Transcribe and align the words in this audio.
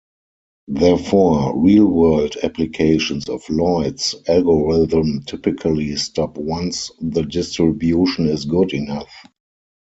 Therefore, 0.67 1.55
real-world 1.61 2.35
applications 2.41 3.29
of 3.29 3.47
Lloyd's 3.51 4.15
algorithm 4.27 5.21
typically 5.25 5.95
stop 5.95 6.39
once 6.39 6.89
the 6.99 7.21
distribution 7.21 8.25
is 8.25 8.45
good 8.45 8.73
enough. 8.73 9.11